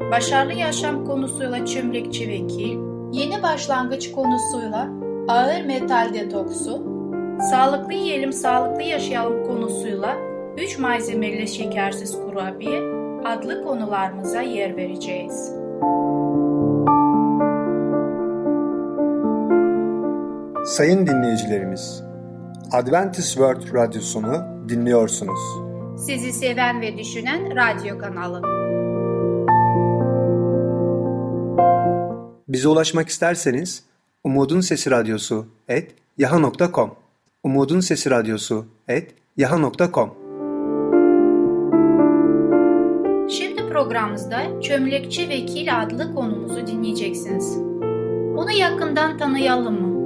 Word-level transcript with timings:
başarılı 0.00 0.52
yaşam 0.52 1.04
konusuyla 1.04 1.66
çömlekçi 1.66 2.28
vekil, 2.28 2.78
yeni 3.12 3.42
başlangıç 3.42 4.12
konusuyla 4.12 4.88
ağır 5.28 5.64
metal 5.64 6.14
detoksu, 6.14 6.82
sağlıklı 7.50 7.92
yiyelim 7.92 8.32
sağlıklı 8.32 8.82
yaşayalım 8.82 9.46
konusuyla 9.46 10.16
3 10.56 10.78
malzemeli 10.78 11.48
şekersiz 11.48 12.16
kurabiye 12.20 12.80
adlı 13.24 13.64
konularımıza 13.64 14.42
yer 14.42 14.76
vereceğiz. 14.76 15.52
Sayın 20.64 21.06
dinleyicilerimiz, 21.06 22.02
Adventist 22.72 23.28
World 23.28 23.74
Radyosunu 23.74 24.34
dinliyorsunuz. 24.68 25.40
Sizi 25.98 26.32
seven 26.32 26.80
ve 26.80 26.98
düşünen 26.98 27.56
radyo 27.56 27.98
kanalı. 27.98 28.67
Bize 32.48 32.68
ulaşmak 32.68 33.08
isterseniz 33.08 33.82
Umutun 34.24 34.60
Sesi 34.60 34.90
Radyosu 34.90 35.46
et 35.68 35.94
yaha.com 36.18 36.90
Umutun 37.42 37.80
Sesi 37.80 38.10
Radyosu 38.10 38.66
et 38.88 39.14
yaha.com 39.36 40.10
Şimdi 43.30 43.68
programımızda 43.68 44.60
Çömlekçi 44.60 45.28
Vekil 45.28 45.82
adlı 45.82 46.14
konumuzu 46.14 46.66
dinleyeceksiniz. 46.66 47.56
Onu 48.36 48.52
yakından 48.52 49.18
tanıyalım 49.18 49.82
mı? 49.82 49.98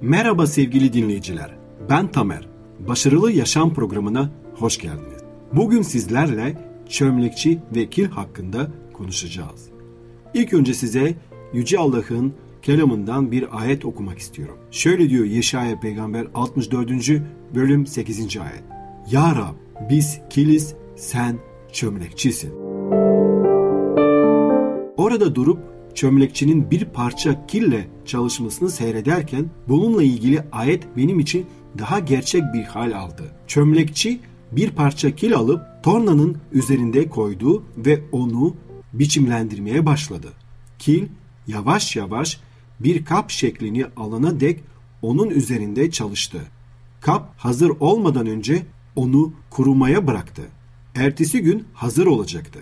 Merhaba 0.00 0.46
sevgili 0.46 0.92
dinleyiciler. 0.92 1.50
Ben 1.90 2.08
Tamer. 2.08 2.48
Başarılı 2.78 3.32
Yaşam 3.32 3.74
programına 3.74 4.30
hoş 4.54 4.78
geldiniz. 4.78 5.22
Bugün 5.52 5.82
sizlerle 5.82 6.56
çömlekçi 6.88 7.58
vekil 7.74 8.10
hakkında 8.10 8.66
konuşacağız. 8.94 9.68
İlk 10.34 10.52
önce 10.52 10.74
size 10.74 11.14
Yüce 11.52 11.78
Allah'ın 11.78 12.32
kelamından 12.62 13.32
bir 13.32 13.60
ayet 13.60 13.84
okumak 13.84 14.18
istiyorum. 14.18 14.56
Şöyle 14.70 15.10
diyor 15.10 15.24
Yeşaya 15.24 15.80
peygamber 15.80 16.26
64. 16.34 16.90
bölüm 17.54 17.86
8. 17.86 18.36
ayet. 18.36 18.62
Ya 19.10 19.34
Rab 19.36 19.88
biz 19.90 20.20
kiliz 20.30 20.74
sen 20.96 21.38
çömlekçisin. 21.72 22.52
Orada 24.96 25.34
durup 25.34 25.58
çömlekçinin 25.94 26.70
bir 26.70 26.84
parça 26.84 27.46
kille 27.46 27.88
çalışmasını 28.04 28.70
seyrederken 28.70 29.50
bununla 29.68 30.02
ilgili 30.02 30.42
ayet 30.52 30.96
benim 30.96 31.20
için 31.20 31.46
daha 31.78 31.98
gerçek 31.98 32.42
bir 32.54 32.62
hal 32.62 32.92
aldı. 32.92 33.22
Çömlekçi 33.46 34.20
bir 34.52 34.70
parça 34.70 35.10
kil 35.10 35.36
alıp 35.36 35.60
tornanın 35.82 36.36
üzerinde 36.52 37.08
koydu 37.08 37.62
ve 37.76 38.00
onu 38.12 38.54
biçimlendirmeye 38.98 39.86
başladı. 39.86 40.28
Kil 40.78 41.06
yavaş 41.46 41.96
yavaş 41.96 42.40
bir 42.80 43.04
kap 43.04 43.30
şeklini 43.30 43.86
alana 43.96 44.40
dek 44.40 44.60
onun 45.02 45.30
üzerinde 45.30 45.90
çalıştı. 45.90 46.40
Kap 47.00 47.34
hazır 47.36 47.72
olmadan 47.80 48.26
önce 48.26 48.66
onu 48.96 49.32
kurumaya 49.50 50.06
bıraktı. 50.06 50.42
Ertesi 50.94 51.42
gün 51.42 51.64
hazır 51.74 52.06
olacaktı. 52.06 52.58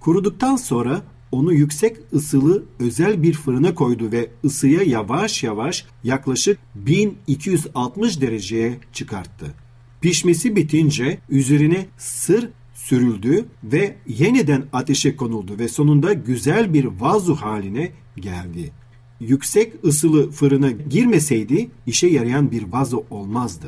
Kuruduktan 0.00 0.56
sonra 0.56 1.02
onu 1.32 1.52
yüksek 1.52 1.96
ısılı 2.12 2.64
özel 2.80 3.22
bir 3.22 3.32
fırına 3.32 3.74
koydu 3.74 4.12
ve 4.12 4.30
ısıya 4.44 4.82
yavaş 4.82 5.42
yavaş 5.42 5.86
yaklaşık 6.04 6.58
1260 6.74 8.20
dereceye 8.20 8.78
çıkarttı. 8.92 9.46
Pişmesi 10.00 10.56
bitince 10.56 11.18
üzerine 11.28 11.86
sır 11.98 12.48
sürüldü 12.84 13.44
ve 13.64 13.96
yeniden 14.08 14.64
ateşe 14.72 15.16
konuldu 15.16 15.58
ve 15.58 15.68
sonunda 15.68 16.12
güzel 16.12 16.74
bir 16.74 16.84
vazu 16.84 17.34
haline 17.34 17.90
geldi. 18.16 18.72
Yüksek 19.20 19.72
ısılı 19.84 20.30
fırına 20.30 20.70
girmeseydi 20.70 21.70
işe 21.86 22.06
yarayan 22.06 22.50
bir 22.50 22.72
vazo 22.72 23.04
olmazdı. 23.10 23.66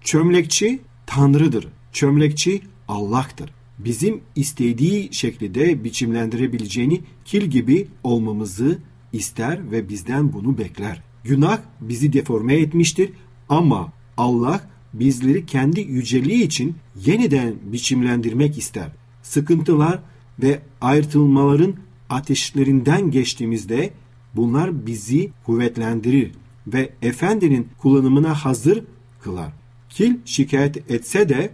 Çömlekçi 0.00 0.80
Tanrı'dır. 1.06 1.68
Çömlekçi 1.92 2.60
Allah'tır. 2.88 3.50
Bizim 3.78 4.20
istediği 4.36 5.14
şekilde 5.14 5.84
biçimlendirebileceğini 5.84 7.00
kil 7.24 7.42
gibi 7.42 7.88
olmamızı 8.02 8.78
ister 9.12 9.70
ve 9.70 9.88
bizden 9.88 10.32
bunu 10.32 10.58
bekler. 10.58 11.02
Günah 11.24 11.58
bizi 11.80 12.12
deforme 12.12 12.54
etmiştir 12.54 13.10
ama 13.48 13.92
Allah 14.16 14.60
bizleri 14.94 15.46
kendi 15.46 15.80
yüceliği 15.80 16.42
için 16.42 16.76
yeniden 17.04 17.54
biçimlendirmek 17.64 18.58
ister. 18.58 18.88
Sıkıntılar 19.22 19.98
ve 20.42 20.60
ayrılmaların 20.80 21.74
ateşlerinden 22.10 23.10
geçtiğimizde 23.10 23.90
bunlar 24.36 24.86
bizi 24.86 25.30
kuvvetlendirir 25.46 26.30
ve 26.66 26.90
efendinin 27.02 27.68
kullanımına 27.78 28.34
hazır 28.34 28.84
kılar. 29.22 29.52
Kil 29.88 30.16
şikayet 30.24 30.90
etse 30.90 31.28
de 31.28 31.50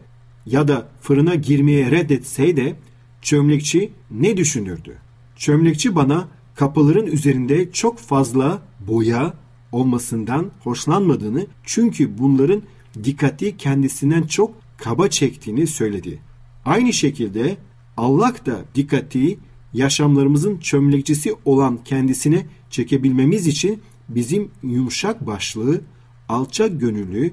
ya 0.46 0.68
da 0.68 0.88
fırına 1.00 1.34
girmeye 1.34 1.90
reddetseydi 1.90 2.76
çömlekçi 3.22 3.92
ne 4.10 4.36
düşünürdü? 4.36 4.96
Çömlekçi 5.36 5.94
bana 5.94 6.28
kapıların 6.54 7.06
üzerinde 7.06 7.72
çok 7.72 7.98
fazla 7.98 8.62
boya 8.88 9.34
olmasından 9.72 10.50
hoşlanmadığını 10.60 11.46
çünkü 11.64 12.18
bunların 12.18 12.62
dikkati 13.04 13.56
kendisinden 13.56 14.22
çok 14.22 14.54
kaba 14.76 15.08
çektiğini 15.08 15.66
söyledi. 15.66 16.18
Aynı 16.64 16.92
şekilde 16.92 17.56
Allah 17.96 18.34
da 18.46 18.64
dikkati 18.74 19.38
yaşamlarımızın 19.72 20.58
çömlekçisi 20.58 21.34
olan 21.44 21.78
kendisine 21.84 22.46
çekebilmemiz 22.70 23.46
için 23.46 23.82
bizim 24.08 24.50
yumuşak 24.62 25.26
başlığı, 25.26 25.80
alçak 26.28 26.80
gönüllü, 26.80 27.32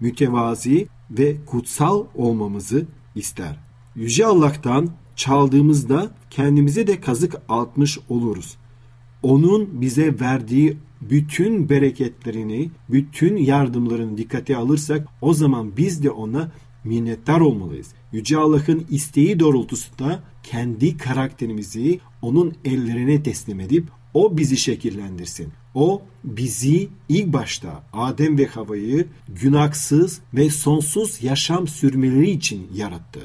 mütevazi 0.00 0.88
ve 1.10 1.36
kutsal 1.46 2.04
olmamızı 2.14 2.86
ister. 3.14 3.56
Yüce 3.96 4.26
Allah'tan 4.26 4.90
çaldığımızda 5.16 6.10
kendimize 6.30 6.86
de 6.86 7.00
kazık 7.00 7.34
atmış 7.48 7.98
oluruz. 8.08 8.56
Onun 9.22 9.80
bize 9.80 10.20
verdiği 10.20 10.76
bütün 11.00 11.68
bereketlerini, 11.68 12.70
bütün 12.88 13.36
yardımlarını 13.36 14.18
dikkate 14.18 14.56
alırsak 14.56 15.08
o 15.20 15.34
zaman 15.34 15.76
biz 15.76 16.02
de 16.02 16.10
ona 16.10 16.52
minnettar 16.84 17.40
olmalıyız. 17.40 17.88
Yüce 18.12 18.38
Allah'ın 18.38 18.86
isteği 18.90 19.40
doğrultusunda 19.40 20.22
kendi 20.42 20.96
karakterimizi 20.96 22.00
onun 22.22 22.54
ellerine 22.64 23.22
teslim 23.22 23.60
edip 23.60 23.88
o 24.14 24.36
bizi 24.36 24.56
şekillendirsin. 24.56 25.48
O 25.74 26.02
bizi 26.24 26.88
ilk 27.08 27.32
başta 27.32 27.84
Adem 27.92 28.38
ve 28.38 28.46
Hava'yı 28.46 29.06
günahsız 29.28 30.20
ve 30.34 30.50
sonsuz 30.50 31.22
yaşam 31.22 31.68
sürmeleri 31.68 32.30
için 32.30 32.68
yarattı. 32.74 33.20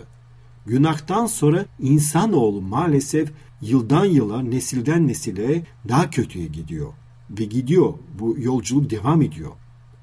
Günahtan 0.66 1.26
sonra 1.26 1.66
insanoğlu 1.80 2.62
maalesef 2.62 3.32
yıldan 3.62 4.06
yıla, 4.06 4.42
nesilden 4.42 5.08
nesile 5.08 5.64
daha 5.90 6.10
kötüye 6.10 6.48
gidiyor. 6.48 6.94
Ve 7.40 7.46
gidiyor. 7.46 7.94
Bu 8.20 8.36
yolculuk 8.40 8.90
devam 8.90 9.22
ediyor. 9.22 9.52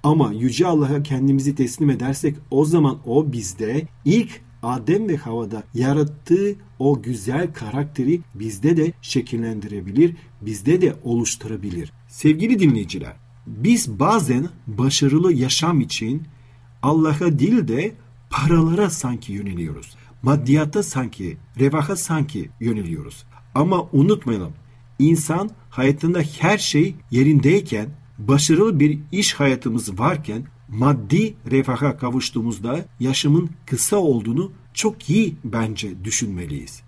Ama 0.03 0.33
Yüce 0.33 0.67
Allah'a 0.67 1.03
kendimizi 1.03 1.55
teslim 1.55 1.91
edersek 1.91 2.37
o 2.51 2.65
zaman 2.65 2.99
o 3.07 3.33
bizde 3.33 3.89
ilk 4.05 4.41
Adem 4.63 5.09
ve 5.09 5.17
Hava'da 5.17 5.63
yarattığı 5.75 6.57
o 6.79 7.03
güzel 7.03 7.53
karakteri 7.53 8.21
bizde 8.35 8.77
de 8.77 8.93
şekillendirebilir, 9.03 10.17
bizde 10.41 10.81
de 10.81 10.97
oluşturabilir. 11.05 11.93
Sevgili 12.09 12.59
dinleyiciler, 12.59 13.17
biz 13.47 13.99
bazen 13.99 14.49
başarılı 14.67 15.33
yaşam 15.33 15.81
için 15.81 16.23
Allah'a 16.83 17.39
değil 17.39 17.69
de 17.69 17.93
paralara 18.31 18.91
sanki 18.91 19.33
yöneliyoruz. 19.33 19.97
Maddiyata 20.23 20.83
sanki, 20.83 21.37
revaha 21.61 21.97
sanki 21.97 22.51
yöneliyoruz. 22.61 23.25
Ama 23.55 23.89
unutmayalım, 23.93 24.53
insan 24.99 25.51
hayatında 25.71 26.23
her 26.41 26.59
şey 26.59 26.95
yerindeyken, 27.11 27.89
başarılı 28.19 28.81
bir 28.81 28.99
iş 29.13 29.35
hayatımız 29.35 29.99
varken 29.99 30.43
maddi 30.69 31.35
refaha 31.51 31.97
kavuştuğumuzda 31.97 32.85
yaşamın 33.01 33.51
kısa 33.67 33.97
olduğunu 33.97 34.53
çok 34.75 35.11
iyi 35.11 35.35
bence 35.45 36.05
düşünmeliyiz. 36.05 36.83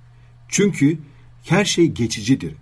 Çünkü 0.48 0.98
Her 1.44 1.64
şey 1.64 1.86
geçicidir. 1.86 2.54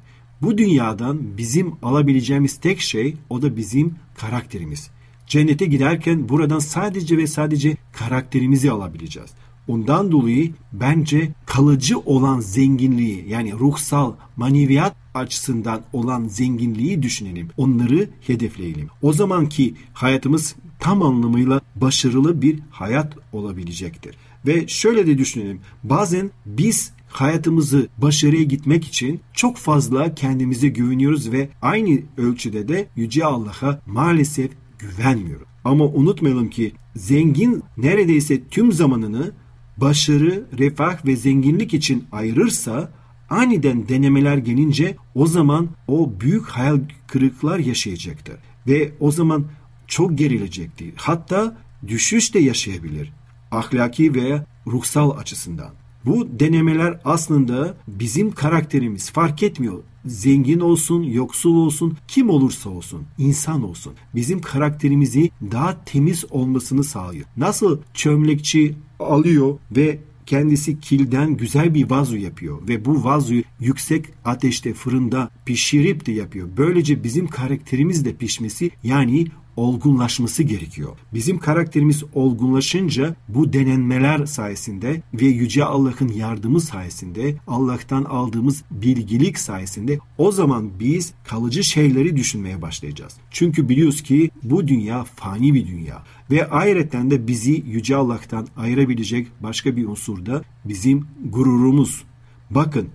Bu 0.43 0.59
dünyadan 0.59 1.37
bizim 1.37 1.75
alabileceğimiz 1.83 2.57
tek 2.57 2.81
şey 2.81 3.17
o 3.31 3.43
da 3.43 3.57
bizim 3.57 3.95
karakterimiz. 4.15 4.91
Cennete 5.27 5.67
giderken 5.67 6.29
buradan 6.29 6.59
sadece 6.59 7.19
ve 7.19 7.27
sadece 7.27 7.77
karakterimizi 7.93 8.71
alabileceğiz. 8.71 9.31
Ondan 9.69 10.13
dolayı 10.13 10.53
bence 10.73 11.31
kalıcı 11.47 11.99
olan 11.99 12.41
zenginliği 12.41 13.25
yani 13.29 13.53
ruhsal, 13.53 14.13
maneviyat 14.37 14.97
açısından 15.19 15.83
olan 15.93 16.25
zenginliği 16.25 17.03
düşünelim. 17.03 17.49
Onları 17.57 18.09
hedefleyelim. 18.27 18.89
O 19.03 19.13
zamanki 19.13 19.75
hayatımız 19.93 20.57
tam 20.79 21.03
anlamıyla 21.03 21.61
başarılı 21.77 22.43
bir 22.43 22.59
hayat 22.71 23.17
olabilecektir. 23.33 24.17
Ve 24.47 24.69
şöyle 24.69 25.07
de 25.07 25.19
düşünelim. 25.19 25.61
Bazen 25.83 26.31
biz 26.47 26.93
hayatımızı 27.09 27.89
başarıya 27.99 28.43
gitmek 28.43 28.85
için 28.85 29.21
çok 29.33 29.57
fazla 29.57 30.15
kendimize 30.15 30.69
güveniyoruz 30.69 31.33
ve 31.33 31.49
aynı 31.63 32.01
ölçüde 32.17 32.69
de 32.69 32.89
Yüce 32.97 33.25
Allah'a 33.25 33.81
maalesef 33.87 34.51
güvenmiyoruz. 34.79 35.49
Ama 35.65 35.85
unutmayalım 35.85 36.51
ki 36.51 36.73
zengin 36.97 37.63
neredeyse 37.77 38.45
tüm 38.51 38.73
zamanını 38.73 39.33
başarı, 39.77 40.45
refah 40.59 41.07
ve 41.07 41.17
zenginlik 41.17 41.75
için 41.75 42.05
ayırırsa 42.13 42.93
aniden 43.31 43.89
denemeler 43.89 44.37
gelince 44.37 44.97
o 45.15 45.27
zaman 45.27 45.69
o 45.89 46.13
büyük 46.21 46.47
hayal 46.47 46.81
kırıklar 47.07 47.59
yaşayacaktır. 47.59 48.37
Ve 48.67 48.93
o 49.01 49.11
zaman 49.11 49.45
çok 49.87 50.19
gerilecektir. 50.19 50.93
Hatta 50.97 51.57
düşüş 51.87 52.35
de 52.35 52.39
yaşayabilir. 52.39 53.13
Ahlaki 53.51 54.15
veya 54.15 54.47
ruhsal 54.67 55.11
açısından. 55.11 55.71
Bu 56.05 56.29
denemeler 56.41 57.01
aslında 57.05 57.75
bizim 57.89 58.31
karakterimiz 58.31 59.11
fark 59.11 59.43
etmiyor. 59.43 59.79
Zengin 60.05 60.61
olsun, 60.61 61.03
yoksul 61.03 61.57
olsun, 61.57 61.97
kim 62.09 62.31
olursa 62.31 62.71
olsun, 62.71 63.03
insan 63.19 63.63
olsun. 63.63 63.93
Bizim 64.15 64.41
karakterimizi 64.41 65.31
daha 65.43 65.85
temiz 65.85 66.25
olmasını 66.31 66.85
sağlıyor. 66.85 67.25
Nasıl 67.37 67.79
çömlekçi 67.95 68.75
alıyor 69.01 69.59
ve 69.77 69.99
kendisi 70.29 70.81
kilden 70.81 71.37
güzel 71.37 71.75
bir 71.75 71.91
vazo 71.91 72.15
yapıyor 72.15 72.69
ve 72.69 72.85
bu 72.85 73.05
vazoyu 73.05 73.43
yüksek 73.61 74.05
ateşte 74.25 74.75
fırında 74.75 75.31
pişirip 75.47 76.07
de 76.07 76.13
yapıyor. 76.13 76.49
Böylece 76.57 77.05
bizim 77.05 77.27
karakterimiz 77.27 78.05
de 78.05 78.15
pişmesi 78.15 78.71
yani 78.85 79.27
olgunlaşması 79.59 80.43
gerekiyor. 80.43 80.97
Bizim 81.15 81.39
karakterimiz 81.39 82.05
olgunlaşınca 82.15 83.17
bu 83.29 83.53
denenmeler 83.53 84.27
sayesinde 84.27 85.03
ve 85.15 85.25
Yüce 85.27 85.65
Allah'ın 85.65 86.09
yardımı 86.09 86.61
sayesinde 86.61 87.35
Allah'tan 87.47 88.05
aldığımız 88.05 88.65
bilgilik 88.71 89.39
sayesinde 89.39 89.99
o 90.19 90.33
zaman 90.33 90.71
biz 90.81 91.13
kalıcı 91.25 91.65
şeyleri 91.65 92.17
düşünmeye 92.17 92.63
başlayacağız. 92.63 93.17
Çünkü 93.31 93.69
biliyoruz 93.69 94.03
ki 94.03 94.31
bu 94.43 94.69
dünya 94.69 95.05
fani 95.05 95.55
bir 95.55 95.67
dünya 95.67 96.03
ve 96.31 96.51
ayrıca 96.51 97.11
de 97.11 97.27
bizi 97.27 97.65
Yüce 97.67 97.97
Allah'tan 97.97 98.49
ayırabilecek 98.57 99.29
başka 99.41 99.77
bir 99.77 99.87
unsur 99.87 100.27
da 100.27 100.43
bizim 100.65 101.07
gururumuz. 101.25 102.05
Bakın 102.51 102.89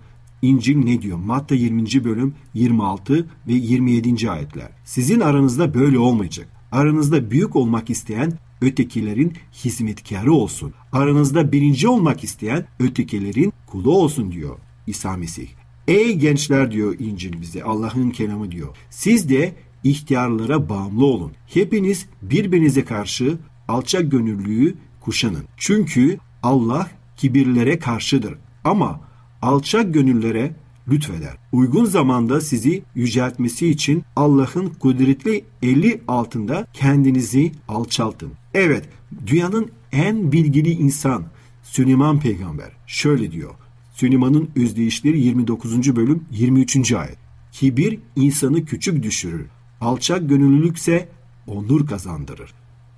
İncil 0.43 0.77
ne 0.77 1.01
diyor? 1.01 1.17
Matta 1.17 1.55
20. 1.55 2.03
bölüm 2.03 2.33
26 2.53 3.27
ve 3.47 3.53
27. 3.53 4.31
ayetler. 4.31 4.69
Sizin 4.85 5.19
aranızda 5.19 5.73
böyle 5.73 5.99
olmayacak. 5.99 6.47
Aranızda 6.71 7.31
büyük 7.31 7.55
olmak 7.55 7.89
isteyen 7.89 8.33
ötekilerin 8.61 9.33
hizmetkarı 9.63 10.33
olsun. 10.33 10.73
Aranızda 10.91 11.51
birinci 11.51 11.87
olmak 11.87 12.23
isteyen 12.23 12.65
ötekilerin 12.79 13.53
kulu 13.67 13.97
olsun 13.97 14.31
diyor 14.31 14.57
İsa 14.87 15.17
Mesih. 15.17 15.47
Ey 15.87 16.15
gençler 16.15 16.71
diyor 16.71 16.95
İncil 16.99 17.41
bize 17.41 17.63
Allah'ın 17.63 18.09
kelamı 18.09 18.51
diyor. 18.51 18.77
Siz 18.89 19.29
de 19.29 19.55
ihtiyarlara 19.83 20.69
bağımlı 20.69 21.05
olun. 21.05 21.31
Hepiniz 21.47 22.05
birbirinize 22.21 22.85
karşı 22.85 23.37
alçak 23.67 24.11
gönüllüyü 24.11 24.75
kuşanın. 25.01 25.43
Çünkü 25.57 26.17
Allah 26.43 26.89
kibirlere 27.17 27.79
karşıdır. 27.79 28.35
Ama 28.63 29.12
alçak 29.43 29.93
gönüllere 29.93 30.55
lütfeder. 30.87 31.37
Uygun 31.51 31.85
zamanda 31.85 32.41
sizi 32.41 32.83
yüceltmesi 32.95 33.67
için 33.67 34.03
Allah'ın 34.15 34.67
kudretli 34.67 35.43
eli 35.61 36.01
altında 36.07 36.67
kendinizi 36.73 37.51
alçaltın. 37.67 38.31
Evet, 38.53 38.89
dünyanın 39.27 39.71
en 39.91 40.31
bilgili 40.31 40.69
insan 40.69 41.23
Süleyman 41.63 42.19
peygamber 42.19 42.71
şöyle 42.87 43.31
diyor. 43.31 43.53
Süleyman'ın 43.93 44.49
özdeyişleri 44.55 45.19
29. 45.19 45.95
bölüm 45.95 46.23
23. 46.31 46.91
ayet. 46.91 47.17
Kibir 47.51 47.99
insanı 48.15 48.65
küçük 48.65 49.03
düşürür. 49.03 49.45
Alçak 49.81 50.29
gönüllülükse 50.29 51.09
onur 51.47 51.87
kazandırır. 51.87 52.53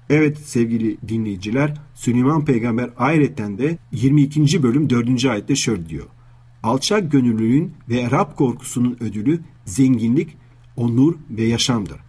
Evet 0.09 0.37
sevgili 0.37 0.97
dinleyiciler 1.07 1.73
Süleyman 1.95 2.45
peygamber 2.45 2.89
ayreten 2.97 3.57
de 3.57 3.77
22. 3.91 4.63
bölüm 4.63 4.89
4. 4.89 5.25
ayette 5.25 5.55
şöyle 5.55 5.89
diyor. 5.89 6.05
Alçak 6.65 7.11
gönüllülüğün 7.11 7.73
ve 7.89 8.11
Rab 8.11 8.35
korkusunun 8.35 8.97
ödülü 8.99 9.39
zenginlik, 9.65 10.37
onur 10.77 11.15
ve 11.29 11.43
yaşamdır. 11.43 11.99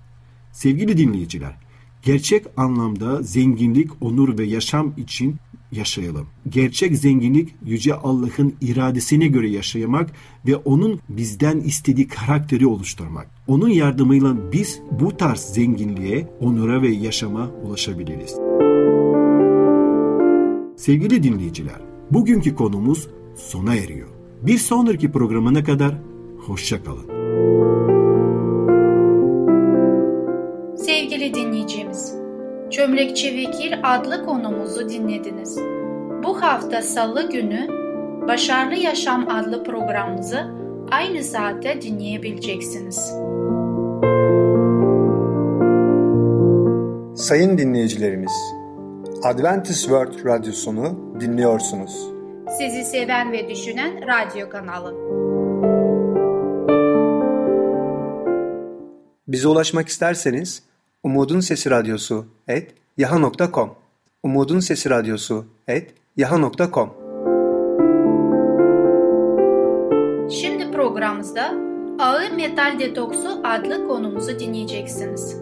Sevgili 0.53 0.99
dinleyiciler, 0.99 1.57
gerçek 2.03 2.47
anlamda 2.57 3.23
zenginlik, 3.23 4.03
onur 4.03 4.39
ve 4.39 4.45
yaşam 4.45 4.95
için 4.97 5.37
yaşayalım. 5.73 6.27
Gerçek 6.49 6.97
zenginlik 6.97 7.55
Yüce 7.65 7.95
Allah'ın 7.95 8.55
iradesine 8.61 9.27
göre 9.27 9.51
yaşamak 9.51 10.13
ve 10.47 10.57
onun 10.57 11.01
bizden 11.09 11.61
istediği 11.61 12.09
karakteri 12.09 12.67
oluşturmak. 12.67 13.31
Onun 13.47 13.69
yardımıyla 13.69 14.53
biz 14.53 14.81
bu 15.01 15.17
tarz 15.17 15.41
zenginliğe, 15.41 16.29
onura 16.41 16.83
ve 16.83 16.89
yaşama 16.89 17.51
ulaşabiliriz. 17.51 18.35
Sevgili 20.77 21.23
dinleyiciler, 21.23 21.81
bugünkü 22.11 22.55
konumuz 22.55 23.09
sona 23.37 23.75
eriyor. 23.75 24.16
Bir 24.43 24.59
sonraki 24.59 25.13
programına 25.13 25.65
kadar 25.65 25.95
hoşça 26.47 26.85
kalın. 26.85 27.07
Sevgili 30.77 31.35
dinleyicimiz, 31.35 32.15
Çömlekçi 32.71 33.37
Vekil 33.37 33.73
adlı 33.83 34.25
konumuzu 34.25 34.89
dinlediniz. 34.89 35.59
Bu 36.25 36.43
hafta 36.43 36.83
Salı 36.83 37.31
günü 37.31 37.69
Başarılı 38.29 38.75
Yaşam 38.75 39.29
adlı 39.29 39.65
programımızı 39.65 40.47
aynı 40.91 41.23
saatte 41.23 41.83
dinleyebileceksiniz. 41.83 43.13
Sayın 47.15 47.59
dinleyicilerimiz, 47.59 48.33
Adventist 49.25 49.81
World 49.81 50.25
Radyosunu 50.25 50.99
dinliyorsunuz. 51.21 52.16
Sizi 52.51 52.85
seven 52.85 53.33
ve 53.33 53.49
düşünen 53.49 54.01
radyo 54.07 54.51
kanalı. 54.51 54.95
Bize 59.29 59.49
ulaşmak 59.49 59.89
isterseniz 59.89 60.63
Umutun 61.03 61.41
Sesi 61.41 61.71
Radyosu 61.71 62.27
et 62.49 62.75
yaha.com 62.97 63.71
Umutun 64.23 64.61
Sesi 64.61 64.91
Radyosu 64.91 65.45
et 65.69 65.95
yaha.com 66.17 66.91
Şimdi 70.31 70.71
programımızda 70.73 71.55
Ağır 71.99 72.31
Metal 72.31 72.79
Detoksu 72.79 73.41
adlı 73.45 73.89
konumuzu 73.89 74.39
dinleyeceksiniz. 74.39 75.37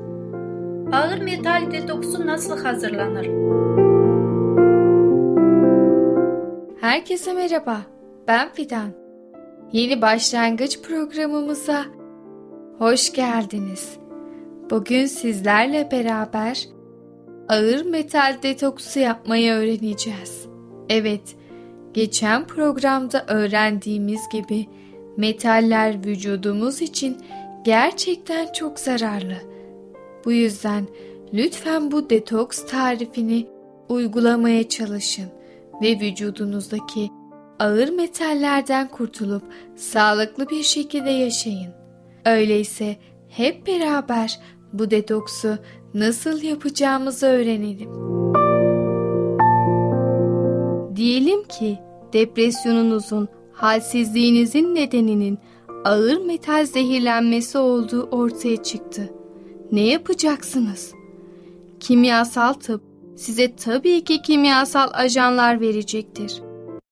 Ağır 0.92 1.18
metal 1.18 1.70
detoksu 1.72 2.26
nasıl 2.26 2.62
hazırlanır? 2.62 3.26
Herkese 6.84 7.32
merhaba, 7.32 7.80
ben 8.28 8.52
Fidan. 8.52 8.90
Yeni 9.72 10.02
başlangıç 10.02 10.80
programımıza 10.82 11.84
hoş 12.78 13.12
geldiniz. 13.12 13.96
Bugün 14.70 15.06
sizlerle 15.06 15.90
beraber 15.90 16.68
ağır 17.48 17.84
metal 17.84 18.36
detoksu 18.42 19.00
yapmayı 19.00 19.52
öğreneceğiz. 19.52 20.46
Evet, 20.88 21.36
geçen 21.94 22.46
programda 22.46 23.24
öğrendiğimiz 23.28 24.28
gibi 24.28 24.66
metaller 25.16 26.06
vücudumuz 26.06 26.82
için 26.82 27.16
gerçekten 27.64 28.52
çok 28.52 28.78
zararlı. 28.78 29.36
Bu 30.24 30.32
yüzden 30.32 30.86
lütfen 31.34 31.90
bu 31.90 32.10
detoks 32.10 32.66
tarifini 32.66 33.46
uygulamaya 33.88 34.68
çalışın 34.68 35.33
ve 35.82 36.00
vücudunuzdaki 36.00 37.10
ağır 37.58 37.88
metallerden 37.88 38.88
kurtulup 38.88 39.42
sağlıklı 39.76 40.48
bir 40.48 40.62
şekilde 40.62 41.10
yaşayın. 41.10 41.72
Öyleyse 42.24 42.96
hep 43.28 43.66
beraber 43.66 44.40
bu 44.72 44.90
detoksu 44.90 45.58
nasıl 45.94 46.42
yapacağımızı 46.42 47.26
öğrenelim. 47.26 47.90
Diyelim 50.96 51.42
ki 51.42 51.78
depresyonunuzun 52.12 53.28
halsizliğinizin 53.52 54.74
nedeninin 54.74 55.38
ağır 55.84 56.26
metal 56.26 56.66
zehirlenmesi 56.66 57.58
olduğu 57.58 58.02
ortaya 58.02 58.62
çıktı. 58.62 59.10
Ne 59.72 59.80
yapacaksınız? 59.80 60.92
Kimyasal 61.80 62.52
tıp 62.52 62.82
size 63.16 63.56
tabii 63.56 64.04
ki 64.04 64.22
kimyasal 64.22 64.90
ajanlar 64.92 65.60
verecektir. 65.60 66.42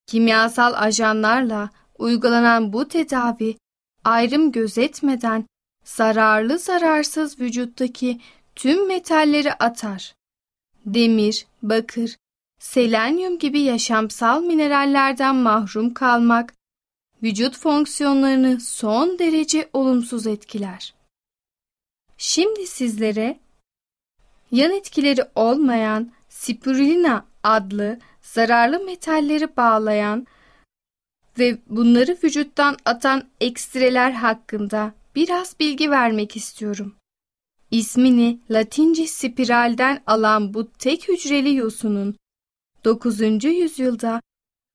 Kimyasal 0.07 0.73
ajanlarla 0.77 1.71
uygulanan 1.99 2.73
bu 2.73 2.89
tedavi 2.89 3.57
ayrım 4.05 4.53
gözetmeden 4.53 5.45
zararlı 5.85 6.59
zararsız 6.59 7.41
vücuttaki 7.41 8.21
tüm 8.57 8.89
metalleri 8.89 9.53
atar. 9.53 10.15
Demir, 10.87 11.47
bakır, 11.63 12.17
selenyum 12.59 13.39
gibi 13.39 13.61
yaşamsal 13.61 14.43
minerallerden 14.43 15.37
mahrum 15.37 15.95
kalmak, 15.95 16.55
vücut 17.23 17.59
fonksiyonlarını 17.59 18.61
son 18.61 19.19
derece 19.19 19.71
olumsuz 19.73 20.27
etkiler. 20.27 20.95
Şimdi 22.19 22.67
sizlere 22.67 23.42
yan 24.53 24.73
etkileri 24.73 25.25
olmayan 25.35 26.13
spirulina 26.29 27.27
adlı 27.43 27.99
zararlı 28.23 28.85
metalleri 28.85 29.57
bağlayan 29.57 30.27
ve 31.39 31.59
bunları 31.67 32.17
vücuttan 32.25 32.77
atan 32.85 33.29
ekstreler 33.41 34.11
hakkında 34.13 34.95
biraz 35.15 35.61
bilgi 35.61 35.91
vermek 35.91 36.37
istiyorum. 36.37 36.95
İsmini 37.71 38.39
Latince 38.51 39.07
spiralden 39.07 40.03
alan 40.07 40.55
bu 40.55 40.71
tek 40.73 41.09
hücreli 41.09 41.55
yosunun 41.55 42.17
9. 42.85 43.21
yüzyılda 43.45 44.21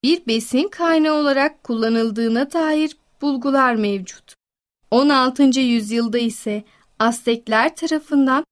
bir 0.03 0.27
besin 0.27 0.67
kaynağı 0.67 1.13
olarak 1.13 1.63
kullanıldığına 1.63 2.53
dair 2.53 2.97
bulgular 3.21 3.75
mevcut. 3.75 4.33
16. 4.91 5.59
yüzyılda 5.59 6.17
ise 6.17 6.63
Aztekler 6.99 7.75
tarafından 7.75 8.45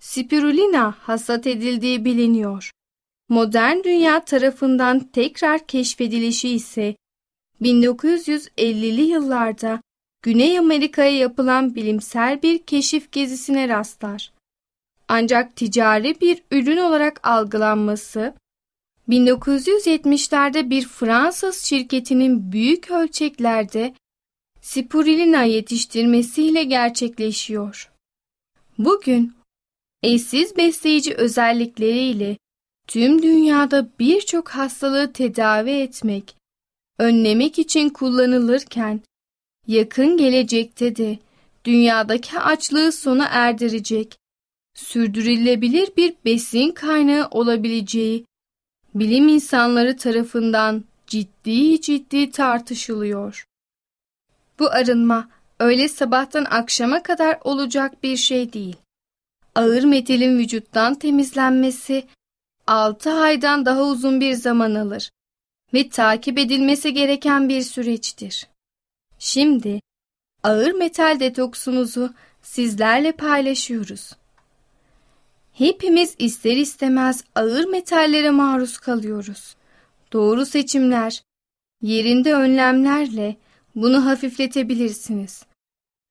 spirulina 0.00 0.94
hasat 0.98 1.46
edildiği 1.46 2.04
biliniyor. 2.04 2.70
Modern 3.28 3.84
dünya 3.84 4.24
tarafından 4.24 5.00
tekrar 5.00 5.66
keşfedilişi 5.66 6.48
ise 6.48 6.96
1950'li 7.62 9.02
yıllarda 9.02 9.80
Güney 10.22 10.58
Amerika'ya 10.58 11.16
yapılan 11.18 11.74
bilimsel 11.74 12.42
bir 12.42 12.58
keşif 12.58 13.12
gezisine 13.12 13.68
rastlar. 13.68 14.32
Ancak 15.08 15.56
ticari 15.56 16.20
bir 16.20 16.42
ürün 16.50 16.76
olarak 16.76 17.28
algılanması 17.28 18.34
1970'lerde 19.08 20.70
bir 20.70 20.88
Fransız 20.88 21.62
şirketinin 21.62 22.52
büyük 22.52 22.90
ölçeklerde 22.90 23.94
spirulina 24.60 25.42
yetiştirmesiyle 25.42 26.64
gerçekleşiyor. 26.64 27.90
Bugün 28.78 29.37
eşsiz 30.02 30.56
besleyici 30.56 31.14
özellikleriyle 31.14 32.36
tüm 32.86 33.22
dünyada 33.22 33.88
birçok 33.98 34.48
hastalığı 34.48 35.12
tedavi 35.12 35.70
etmek, 35.70 36.36
önlemek 36.98 37.58
için 37.58 37.88
kullanılırken 37.88 39.00
yakın 39.66 40.16
gelecekte 40.16 40.96
de 40.96 41.18
dünyadaki 41.64 42.38
açlığı 42.38 42.92
sona 42.92 43.26
erdirecek, 43.30 44.16
sürdürülebilir 44.74 45.90
bir 45.96 46.14
besin 46.24 46.70
kaynağı 46.70 47.28
olabileceği 47.30 48.24
bilim 48.94 49.28
insanları 49.28 49.96
tarafından 49.96 50.84
ciddi 51.06 51.80
ciddi 51.80 52.30
tartışılıyor. 52.30 53.44
Bu 54.58 54.70
arınma 54.70 55.30
öyle 55.60 55.88
sabahtan 55.88 56.44
akşama 56.44 57.02
kadar 57.02 57.38
olacak 57.44 58.02
bir 58.02 58.16
şey 58.16 58.52
değil. 58.52 58.76
Ağır 59.58 59.84
metalin 59.84 60.38
vücuttan 60.38 60.94
temizlenmesi 60.94 62.04
6 62.66 63.12
aydan 63.12 63.66
daha 63.66 63.82
uzun 63.82 64.20
bir 64.20 64.34
zaman 64.34 64.74
alır 64.74 65.10
ve 65.74 65.88
takip 65.88 66.38
edilmesi 66.38 66.94
gereken 66.94 67.48
bir 67.48 67.62
süreçtir. 67.62 68.46
Şimdi 69.18 69.80
ağır 70.42 70.72
metal 70.72 71.20
detoksumuzu 71.20 72.14
sizlerle 72.42 73.12
paylaşıyoruz. 73.12 74.12
Hepimiz 75.52 76.14
ister 76.18 76.56
istemez 76.56 77.24
ağır 77.34 77.64
metallere 77.64 78.30
maruz 78.30 78.78
kalıyoruz. 78.78 79.56
Doğru 80.12 80.46
seçimler, 80.46 81.22
yerinde 81.82 82.34
önlemlerle 82.34 83.36
bunu 83.74 84.06
hafifletebilirsiniz. 84.06 85.42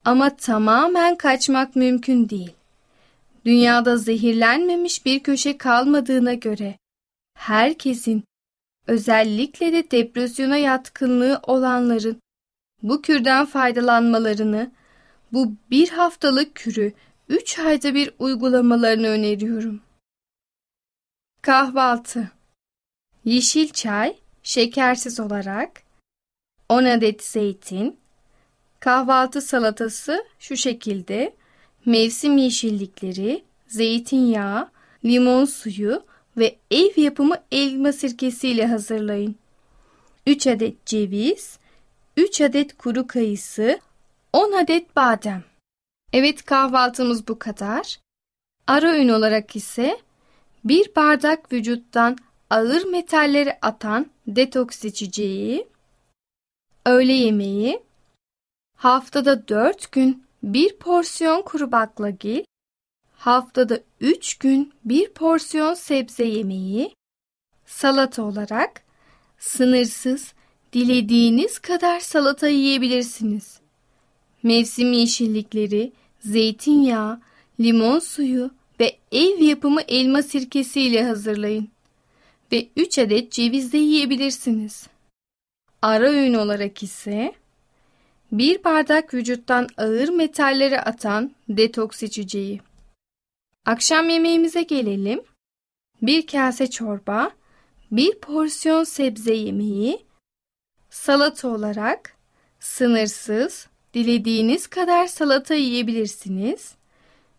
Ama 0.05 0.35
tamamen 0.35 1.15
kaçmak 1.15 1.75
mümkün 1.75 2.29
değil. 2.29 2.56
Dünyada 3.47 3.97
zehirlenmemiş 3.97 5.05
bir 5.05 5.23
köşe 5.23 5.57
kalmadığına 5.57 6.33
göre 6.33 6.77
herkesin 7.33 8.23
özellikle 8.87 9.73
de 9.73 9.91
depresyona 9.91 10.57
yatkınlığı 10.57 11.39
olanların 11.43 12.21
bu 12.83 13.01
kürden 13.01 13.45
faydalanmalarını, 13.45 14.71
bu 15.33 15.55
bir 15.71 15.89
haftalık 15.89 16.55
kürü 16.55 16.93
üç 17.29 17.59
ayda 17.59 17.93
bir 17.93 18.11
uygulamalarını 18.19 19.07
öneriyorum. 19.07 19.81
Kahvaltı 21.41 22.31
Yeşil 23.25 23.69
çay, 23.69 24.15
şekersiz 24.43 25.19
olarak, 25.19 25.81
10 26.69 26.83
adet 26.83 27.23
zeytin, 27.23 27.99
kahvaltı 28.79 29.41
salatası 29.41 30.25
şu 30.39 30.57
şekilde, 30.57 31.35
mevsim 31.87 32.37
yeşillikleri, 32.37 33.43
zeytinyağı, 33.67 34.69
limon 35.05 35.45
suyu 35.45 36.03
ve 36.37 36.55
ev 36.71 37.01
yapımı 37.01 37.35
elma 37.51 37.93
sirkesiyle 37.93 38.67
hazırlayın. 38.67 39.35
3 40.25 40.47
adet 40.47 40.85
ceviz, 40.85 41.59
3 42.17 42.41
adet 42.41 42.77
kuru 42.77 43.07
kayısı, 43.07 43.79
10 44.33 44.51
adet 44.51 44.95
badem. 44.95 45.43
Evet 46.13 46.45
kahvaltımız 46.45 47.27
bu 47.27 47.39
kadar. 47.39 47.99
Ara 48.67 48.91
öğün 48.91 49.09
olarak 49.09 49.55
ise 49.55 49.99
bir 50.63 50.95
bardak 50.95 51.53
vücuttan 51.53 52.17
ağır 52.49 52.85
metalleri 52.85 53.57
atan 53.61 54.07
detoks 54.27 54.85
içeceği, 54.85 55.67
öğle 56.85 57.13
yemeği, 57.13 57.79
haftada 58.75 59.47
4 59.47 59.91
gün 59.91 60.26
bir 60.43 60.77
porsiyon 60.77 61.41
kuru 61.41 61.71
baklagil, 61.71 62.43
haftada 63.13 63.79
3 64.01 64.37
gün 64.37 64.73
bir 64.85 65.09
porsiyon 65.09 65.73
sebze 65.73 66.25
yemeği, 66.25 66.95
salata 67.65 68.23
olarak 68.23 68.81
sınırsız 69.37 70.33
dilediğiniz 70.73 71.59
kadar 71.59 71.99
salata 71.99 72.47
yiyebilirsiniz. 72.47 73.59
Mevsim 74.43 74.93
yeşillikleri, 74.93 75.91
zeytinyağı, 76.19 77.21
limon 77.59 77.99
suyu 77.99 78.51
ve 78.79 78.97
ev 79.11 79.41
yapımı 79.41 79.81
elma 79.81 80.23
sirkesi 80.23 80.81
ile 80.81 81.03
hazırlayın. 81.03 81.69
Ve 82.51 82.67
3 82.75 82.99
adet 82.99 83.31
ceviz 83.31 83.73
de 83.73 83.77
yiyebilirsiniz. 83.77 84.87
Ara 85.81 86.09
öğün 86.09 86.33
olarak 86.33 86.83
ise 86.83 87.33
bir 88.31 88.63
bardak 88.63 89.13
vücuttan 89.13 89.67
ağır 89.77 90.09
metalleri 90.09 90.81
atan 90.81 91.31
detoks 91.49 92.03
içeceği. 92.03 92.61
Akşam 93.65 94.09
yemeğimize 94.09 94.63
gelelim. 94.63 95.21
Bir 96.01 96.27
kase 96.27 96.69
çorba, 96.69 97.31
bir 97.91 98.19
porsiyon 98.19 98.83
sebze 98.83 99.33
yemeği, 99.33 100.05
salata 100.89 101.47
olarak 101.47 102.13
sınırsız, 102.59 103.67
dilediğiniz 103.93 104.67
kadar 104.67 105.07
salata 105.07 105.53
yiyebilirsiniz. 105.53 106.75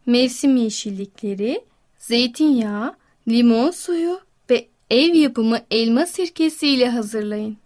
Mevsim 0.07 0.57
yeşillikleri, 0.57 1.64
zeytinyağı, 1.99 2.97
limon 3.28 3.71
suyu 3.71 4.21
ve 4.50 4.68
ev 4.90 5.14
yapımı 5.14 5.61
elma 5.71 6.07
sirkesi 6.07 6.68
ile 6.68 6.88
hazırlayın. 6.88 7.57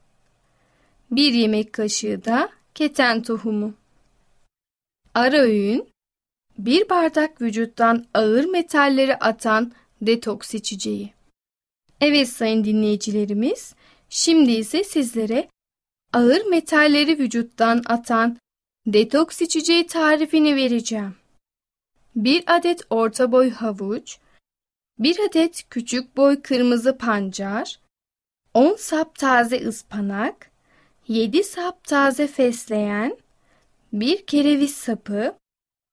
Bir 1.11 1.33
yemek 1.33 1.73
kaşığı 1.73 2.25
da 2.25 2.49
keten 2.75 3.23
tohumu. 3.23 3.75
Ara 5.15 5.39
öğün, 5.39 5.89
bir 6.59 6.89
bardak 6.89 7.41
vücuttan 7.41 8.07
ağır 8.15 8.45
metalleri 8.45 9.17
atan 9.17 9.73
detoks 10.03 10.55
içeceği. 10.55 11.13
Evet 12.01 12.29
sayın 12.29 12.65
dinleyicilerimiz, 12.65 13.75
şimdi 14.09 14.51
ise 14.53 14.85
sizlere 14.85 15.49
ağır 16.13 16.45
metalleri 16.45 17.19
vücuttan 17.19 17.83
atan 17.87 18.39
detoks 18.87 19.41
içeceği 19.41 19.87
tarifini 19.87 20.57
vereceğim. 20.57 21.15
Bir 22.17 22.45
adet 22.47 22.81
orta 22.91 23.33
boy 23.33 23.51
havuç, 23.51 24.19
bir 24.99 25.19
adet 25.19 25.65
küçük 25.71 26.17
boy 26.17 26.43
kırmızı 26.43 26.99
pancar, 26.99 27.81
10 28.55 28.77
sap 28.77 29.19
taze 29.19 29.57
ıspanak, 29.57 30.52
7 31.09 31.45
sap 31.45 31.85
taze 31.85 32.27
fesleğen, 32.27 33.17
bir 33.93 34.27
kereviz 34.27 34.75
sapı, 34.75 35.35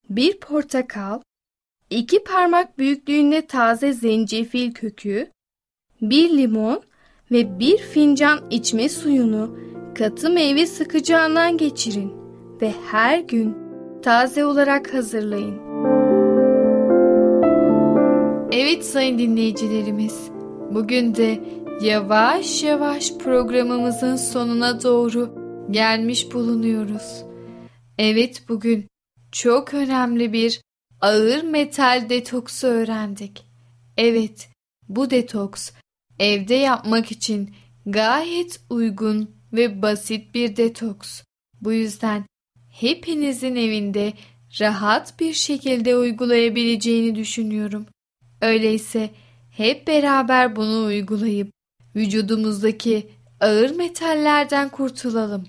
bir 0.10 0.40
portakal, 0.40 1.22
iki 1.90 2.24
parmak 2.24 2.78
büyüklüğünde 2.78 3.46
taze 3.46 3.94
zencefil 3.94 4.74
kökü, 4.74 5.32
bir 6.02 6.38
limon 6.38 6.82
ve 7.32 7.60
bir 7.60 7.78
fincan 7.78 8.40
içme 8.50 8.90
suyunu 8.90 9.60
katı 9.98 10.30
meyve 10.30 10.66
sıkacağından 10.66 11.58
geçirin 11.58 12.14
ve 12.62 12.74
her 12.92 13.20
gün 13.20 13.58
taze 14.02 14.46
olarak 14.46 14.94
hazırlayın. 14.94 15.60
Evet 18.52 18.86
sayın 18.86 19.20
dinleyicilerimiz, 19.20 20.30
bugün 20.72 21.16
de 21.16 21.40
yavaş 21.82 22.64
yavaş 22.64 23.14
programımızın 23.14 24.16
sonuna 24.16 24.84
doğru 24.84 25.36
gelmiş 25.72 26.34
bulunuyoruz. 26.34 27.24
Evet 27.98 28.44
bugün 28.50 28.88
çok 29.32 29.74
önemli 29.74 30.34
bir 30.34 30.62
ağır 31.02 31.44
metal 31.44 32.06
detoksu 32.10 32.68
öğrendik. 32.68 33.46
Evet, 33.98 34.50
bu 34.90 35.10
detoks 35.10 35.72
evde 36.20 36.56
yapmak 36.56 37.12
için 37.12 37.56
gayet 37.86 38.62
uygun 38.70 39.32
ve 39.54 39.82
basit 39.82 40.36
bir 40.36 40.58
detoks. 40.58 41.24
Bu 41.62 41.74
yüzden 41.74 42.26
hepinizin 42.72 43.56
evinde 43.56 44.14
rahat 44.60 45.20
bir 45.20 45.34
şekilde 45.34 45.96
uygulayabileceğini 45.96 47.16
düşünüyorum. 47.16 47.86
Öyleyse 48.42 49.10
hep 49.52 49.88
beraber 49.88 50.56
bunu 50.56 50.86
uygulayıp 50.86 51.59
vücudumuzdaki 51.96 53.10
ağır 53.40 53.76
metallerden 53.76 54.70
kurtulalım. 54.70 55.48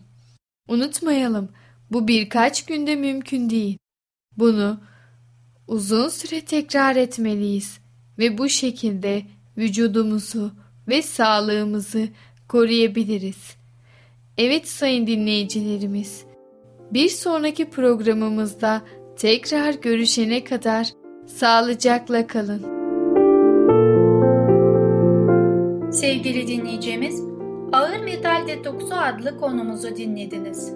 Unutmayalım, 0.68 1.48
bu 1.90 2.08
birkaç 2.08 2.64
günde 2.64 2.96
mümkün 2.96 3.50
değil. 3.50 3.78
Bunu 4.36 4.80
uzun 5.68 6.08
süre 6.08 6.40
tekrar 6.40 6.96
etmeliyiz 6.96 7.78
ve 8.18 8.38
bu 8.38 8.48
şekilde 8.48 9.22
vücudumuzu 9.56 10.52
ve 10.88 11.02
sağlığımızı 11.02 12.08
koruyabiliriz. 12.48 13.56
Evet 14.38 14.68
sayın 14.68 15.06
dinleyicilerimiz, 15.06 16.24
bir 16.90 17.08
sonraki 17.08 17.70
programımızda 17.70 18.82
tekrar 19.18 19.74
görüşene 19.74 20.44
kadar 20.44 20.88
sağlıcakla 21.26 22.26
kalın. 22.26 22.79
Sevgili 26.00 26.46
dinleyicimiz, 26.46 27.22
Ağır 27.72 28.00
Metal 28.04 28.46
Detoksu 28.48 28.94
adlı 28.94 29.36
konumuzu 29.36 29.96
dinlediniz. 29.96 30.72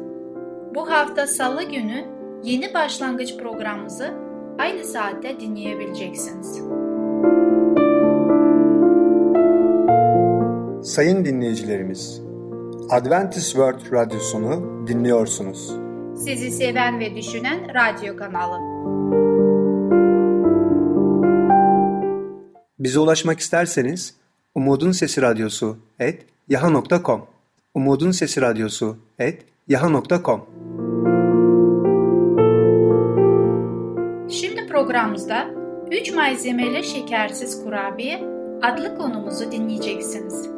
Bu 0.74 0.90
hafta 0.90 1.26
salı 1.26 1.62
günü 1.62 2.04
yeni 2.42 2.74
başlangıç 2.74 3.36
programımızı 3.36 4.14
aynı 4.58 4.84
saatte 4.84 5.40
dinleyebileceksiniz. 5.40 6.60
Sayın 10.94 11.24
dinleyicilerimiz, 11.24 12.22
Adventist 12.90 13.50
World 13.52 13.92
Radyosunu 13.92 14.86
dinliyorsunuz. 14.86 15.72
Sizi 16.16 16.50
seven 16.50 17.00
ve 17.00 17.16
düşünen 17.16 17.58
radyo 17.74 18.16
kanalı. 18.16 18.58
Bize 22.78 22.98
ulaşmak 22.98 23.40
isterseniz 23.40 24.23
Umutun 24.54 24.92
Sesi 24.92 25.22
Radyosu 25.22 25.76
et 25.98 26.26
yaha.com 26.48 27.26
Umutun 27.74 28.10
Sesi 28.12 28.40
Radyosu 28.40 28.96
et 29.18 29.42
yaha.com 29.68 30.40
Şimdi 34.30 34.66
programımızda 34.66 35.46
3 35.90 36.12
malzemeli 36.12 36.84
şekersiz 36.84 37.64
kurabiye 37.64 38.22
adlı 38.62 38.96
konumuzu 38.98 39.52
dinleyeceksiniz. 39.52 40.48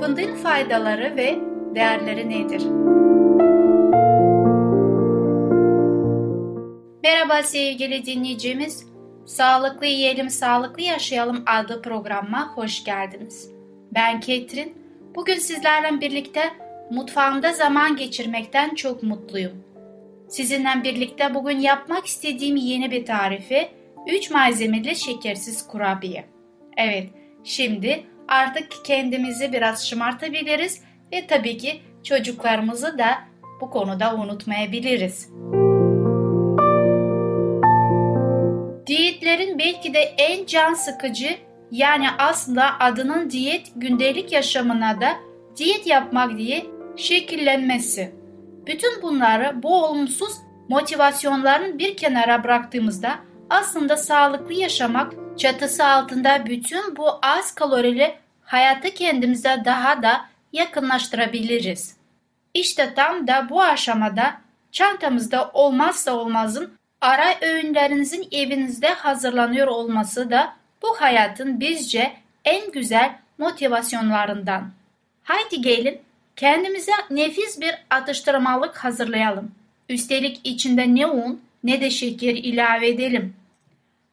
Fındığın 0.00 0.34
faydaları 0.34 1.16
ve 1.16 1.38
değerleri 1.74 2.30
nedir? 2.30 2.62
Merhaba 7.02 7.42
sevgili 7.42 8.06
dinleyicimiz. 8.06 8.97
Sağlıklı 9.28 9.86
Yiyelim, 9.86 10.30
Sağlıklı 10.30 10.82
Yaşayalım 10.82 11.42
adlı 11.46 11.82
programıma 11.82 12.52
hoş 12.56 12.84
geldiniz. 12.84 13.50
Ben 13.94 14.20
Ketrin. 14.20 14.74
Bugün 15.14 15.38
sizlerle 15.38 16.00
birlikte 16.00 16.42
mutfağımda 16.90 17.52
zaman 17.52 17.96
geçirmekten 17.96 18.74
çok 18.74 19.02
mutluyum. 19.02 19.64
Sizinle 20.28 20.84
birlikte 20.84 21.34
bugün 21.34 21.58
yapmak 21.58 22.06
istediğim 22.06 22.56
yeni 22.56 22.90
bir 22.90 23.06
tarifi 23.06 23.68
3 24.06 24.30
malzemeli 24.30 24.96
şekersiz 24.96 25.66
kurabiye. 25.66 26.24
Evet, 26.76 27.06
şimdi 27.44 28.04
artık 28.28 28.84
kendimizi 28.84 29.52
biraz 29.52 29.88
şımartabiliriz 29.88 30.82
ve 31.12 31.26
tabii 31.26 31.56
ki 31.56 31.80
çocuklarımızı 32.04 32.98
da 32.98 33.10
bu 33.60 33.70
konuda 33.70 34.14
unutmayabiliriz. 34.14 35.28
Diyetlerin 38.88 39.58
belki 39.58 39.94
de 39.94 40.00
en 40.00 40.46
can 40.46 40.74
sıkıcı 40.74 41.38
yani 41.70 42.06
aslında 42.18 42.78
adının 42.80 43.30
diyet 43.30 43.66
gündelik 43.76 44.32
yaşamına 44.32 45.00
da 45.00 45.16
diyet 45.56 45.86
yapmak 45.86 46.38
diye 46.38 46.66
şekillenmesi. 46.96 48.14
Bütün 48.66 49.02
bunları 49.02 49.62
bu 49.62 49.84
olumsuz 49.84 50.32
motivasyonların 50.68 51.78
bir 51.78 51.96
kenara 51.96 52.44
bıraktığımızda 52.44 53.14
aslında 53.50 53.96
sağlıklı 53.96 54.52
yaşamak 54.52 55.12
çatısı 55.38 55.86
altında 55.86 56.46
bütün 56.46 56.96
bu 56.96 57.08
az 57.22 57.54
kalorili 57.54 58.14
hayatı 58.42 58.90
kendimize 58.90 59.62
daha 59.64 60.02
da 60.02 60.24
yakınlaştırabiliriz. 60.52 61.96
İşte 62.54 62.94
tam 62.94 63.26
da 63.26 63.46
bu 63.50 63.62
aşamada 63.62 64.40
çantamızda 64.72 65.50
olmazsa 65.54 66.12
olmazın 66.12 66.77
ara 67.00 67.34
öğünlerinizin 67.40 68.28
evinizde 68.32 68.88
hazırlanıyor 68.88 69.66
olması 69.66 70.30
da 70.30 70.56
bu 70.82 71.00
hayatın 71.00 71.60
bizce 71.60 72.12
en 72.44 72.70
güzel 72.70 73.18
motivasyonlarından. 73.38 74.70
Haydi 75.22 75.62
gelin 75.62 76.00
kendimize 76.36 76.92
nefis 77.10 77.60
bir 77.60 77.74
atıştırmalık 77.90 78.76
hazırlayalım. 78.76 79.50
Üstelik 79.88 80.40
içinde 80.44 80.94
ne 80.94 81.06
un 81.06 81.42
ne 81.64 81.80
de 81.80 81.90
şeker 81.90 82.34
ilave 82.34 82.88
edelim. 82.88 83.36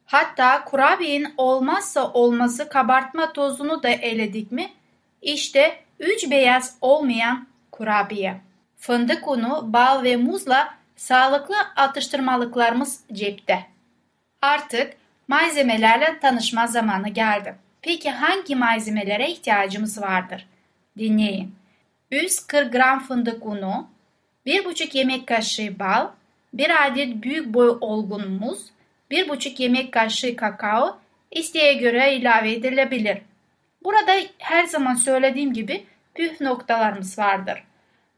Hatta 0.05 0.65
kurabiyenin 0.65 1.33
olmazsa 1.37 2.11
olması 2.11 2.69
kabartma 2.69 3.33
tozunu 3.33 3.83
da 3.83 3.89
eledik 3.89 4.51
mi? 4.51 4.71
İşte 5.21 5.79
üç 5.99 6.31
beyaz 6.31 6.77
olmayan 6.81 7.47
kurabiye. 7.71 8.41
Fındık 8.77 9.27
unu, 9.27 9.73
bal 9.73 10.03
ve 10.03 10.15
muzla 10.15 10.73
sağlıklı 10.95 11.55
atıştırmalıklarımız 11.75 12.99
cepte. 13.13 13.65
Artık 14.41 14.93
malzemelerle 15.27 16.19
tanışma 16.19 16.67
zamanı 16.67 17.09
geldi. 17.09 17.55
Peki 17.81 18.11
hangi 18.11 18.55
malzemelere 18.55 19.31
ihtiyacımız 19.31 20.01
vardır? 20.01 20.47
Dinleyin. 20.97 21.55
140 22.11 22.71
gram 22.71 22.99
fındık 22.99 23.45
unu, 23.45 23.89
1,5 24.45 24.97
yemek 24.97 25.27
kaşığı 25.27 25.79
bal, 25.79 26.07
1 26.53 26.85
adet 26.87 27.23
büyük 27.23 27.53
boy 27.53 27.77
olgun 27.81 28.31
muz, 28.31 28.65
1,5 29.11 29.61
yemek 29.61 29.91
kaşığı 29.91 30.35
kakao 30.35 30.99
isteğe 31.31 31.73
göre 31.73 32.15
ilave 32.15 32.51
edilebilir. 32.51 33.17
Burada 33.83 34.11
her 34.37 34.63
zaman 34.63 34.93
söylediğim 34.93 35.53
gibi 35.53 35.85
püf 36.15 36.41
noktalarımız 36.41 37.19
vardır. 37.19 37.63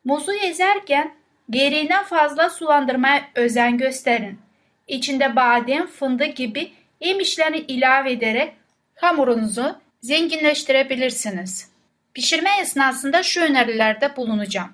Muzu 0.05 0.33
ezerken 0.33 1.13
gereğinden 1.49 2.03
fazla 2.03 2.49
sulandırmaya 2.49 3.29
özen 3.35 3.77
gösterin. 3.77 4.39
İçinde 4.87 5.35
badem, 5.35 5.87
fındık 5.87 6.35
gibi 6.35 6.71
yemişlerini 7.01 7.57
ilave 7.57 8.11
ederek 8.11 8.53
hamurunuzu 8.95 9.75
zenginleştirebilirsiniz. 10.01 11.71
Pişirme 12.13 12.49
esnasında 12.61 13.23
şu 13.23 13.41
önerilerde 13.41 14.15
bulunacağım. 14.15 14.71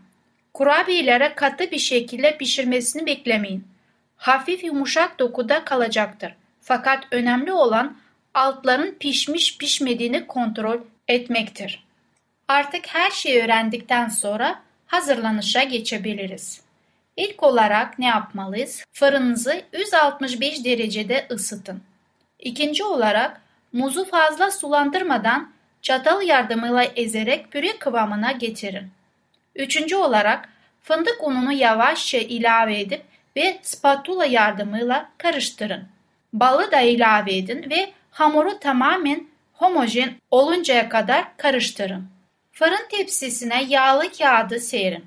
Kurabiyelere 0.53 1.33
katı 1.35 1.71
bir 1.71 1.79
şekilde 1.79 2.37
pişirmesini 2.37 3.05
beklemeyin. 3.05 3.67
Hafif 4.17 4.63
yumuşak 4.63 5.19
dokuda 5.19 5.65
kalacaktır. 5.65 6.35
Fakat 6.61 7.07
önemli 7.11 7.51
olan 7.51 7.97
altların 8.33 8.95
pişmiş 8.99 9.57
pişmediğini 9.57 10.27
kontrol 10.27 10.77
etmektir. 11.07 11.83
Artık 12.47 12.87
her 12.87 13.11
şeyi 13.11 13.43
öğrendikten 13.43 14.09
sonra 14.09 14.61
hazırlanışa 14.93 15.63
geçebiliriz. 15.63 16.61
İlk 17.17 17.43
olarak 17.43 17.99
ne 17.99 18.05
yapmalıyız? 18.05 18.85
Fırınınızı 18.93 19.61
165 19.73 20.65
derecede 20.65 21.27
ısıtın. 21.31 21.81
İkinci 22.39 22.83
olarak 22.83 23.41
muzu 23.71 24.05
fazla 24.05 24.51
sulandırmadan 24.51 25.51
çatal 25.81 26.21
yardımıyla 26.21 26.83
ezerek 26.83 27.51
püre 27.51 27.77
kıvamına 27.77 28.31
getirin. 28.31 28.87
Üçüncü 29.55 29.95
olarak 29.95 30.49
Fındık 30.81 31.23
ununu 31.23 31.51
yavaşça 31.51 32.17
ilave 32.17 32.79
edip 32.79 33.01
ve 33.37 33.59
spatula 33.61 34.25
yardımıyla 34.25 35.09
karıştırın. 35.17 35.83
Balı 36.33 36.71
da 36.71 36.79
ilave 36.79 37.37
edin 37.37 37.69
ve 37.69 37.91
hamuru 38.11 38.59
tamamen 38.59 39.27
homojen 39.53 40.13
oluncaya 40.31 40.89
kadar 40.89 41.37
karıştırın. 41.37 42.12
Fırın 42.53 42.87
tepsisine 42.89 43.63
yağlı 43.63 44.11
kağıdı 44.11 44.59
serin. 44.59 45.05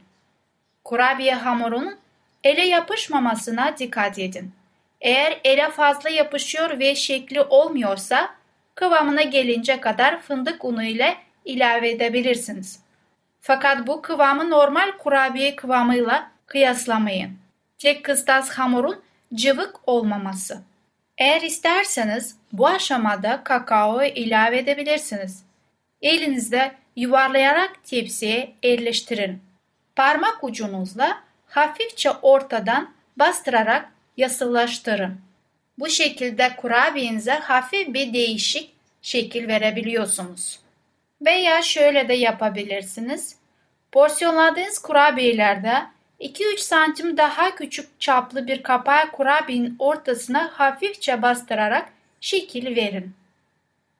Kurabiye 0.85 1.35
hamurunun 1.35 1.99
ele 2.45 2.67
yapışmamasına 2.67 3.79
dikkat 3.79 4.19
edin. 4.19 4.53
Eğer 5.01 5.41
ele 5.45 5.71
fazla 5.71 6.11
yapışıyor 6.11 6.79
ve 6.79 6.95
şekli 6.95 7.41
olmuyorsa 7.41 8.35
kıvamına 8.75 9.23
gelince 9.23 9.81
kadar 9.81 10.21
fındık 10.21 10.65
unu 10.65 10.83
ile 10.85 11.17
ilave 11.45 11.91
edebilirsiniz. 11.91 12.81
Fakat 13.41 13.87
bu 13.87 14.03
kıvamı 14.03 14.51
normal 14.51 14.93
kurabiye 14.99 15.57
kıvamıyla 15.57 16.31
kıyaslamayın. 16.47 17.39
Tek 17.79 18.05
kıstas 18.05 18.51
hamurun 18.51 19.03
cıvık 19.35 19.89
olmaması. 19.89 20.63
Eğer 21.19 21.43
isterseniz 21.43 22.37
bu 22.53 22.67
aşamada 22.67 23.45
kakao 23.45 24.03
ilave 24.03 24.59
edebilirsiniz. 24.59 25.45
Elinizde 26.03 26.73
yuvarlayarak 26.97 27.85
tepsiye 27.85 28.55
yerleştirin. 28.63 29.39
Parmak 29.97 30.45
ucunuzla 30.45 31.23
hafifçe 31.47 32.11
ortadan 32.11 32.91
bastırarak 33.17 33.93
yasıllaştırın. 34.17 35.21
Bu 35.79 35.89
şekilde 35.89 36.57
kurabiyenize 36.57 37.33
hafif 37.33 37.95
bir 37.95 38.13
değişik 38.13 38.73
şekil 39.03 39.49
verebiliyorsunuz. 39.49 40.61
Veya 41.21 41.63
şöyle 41.63 42.09
de 42.09 42.15
yapabilirsiniz. 42.15 43.37
Porsiyonladığınız 43.93 44.79
kurabiyelerde 44.79 45.83
2-3 46.21 46.59
santim 46.59 47.17
daha 47.17 47.55
küçük 47.55 48.01
çaplı 48.01 48.47
bir 48.47 48.63
kapağı 48.63 49.11
kurabiyenin 49.11 49.77
ortasına 49.79 50.51
hafifçe 50.55 51.23
bastırarak 51.23 51.89
şekil 52.21 52.77
verin. 52.77 53.15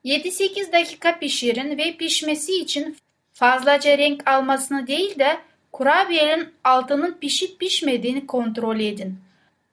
7-8 0.07 0.71
dakika 0.71 1.19
pişirin 1.19 1.77
ve 1.77 1.97
pişmesi 1.97 2.61
için 2.61 2.97
fazlaca 3.33 3.97
renk 3.97 4.29
almasını 4.29 4.87
değil 4.87 5.19
de 5.19 5.37
kurabiyenin 5.71 6.53
altının 6.63 7.17
pişip 7.21 7.59
pişmediğini 7.59 8.27
kontrol 8.27 8.79
edin. 8.79 9.19